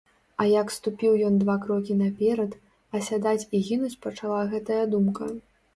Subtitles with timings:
[0.43, 2.59] А як ступіў ён два крокі наперад,
[3.01, 5.35] асядаць і гінуць пачала гэтая думка.